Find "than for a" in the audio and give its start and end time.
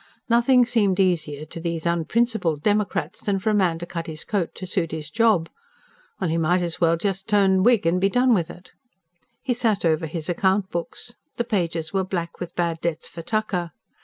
3.23-3.53